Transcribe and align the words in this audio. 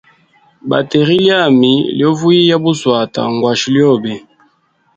Bateri 0.69 1.15
lyami 1.25 1.73
lyo 1.97 2.09
vuyia 2.19 2.57
buswata, 2.63 3.21
ngwashe 3.33 3.67
lyobe. 3.75 4.13